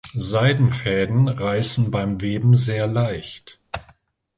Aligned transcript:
Seidenfäden 0.15 1.27
reißen 1.27 1.91
beim 1.91 2.21
Weben 2.21 2.55
sehr 2.55 2.87
leicht. 2.87 3.59